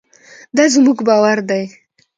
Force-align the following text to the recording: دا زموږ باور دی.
دا 0.55 0.63
زموږ 0.73 0.97
باور 1.07 1.37
دی. 1.49 1.63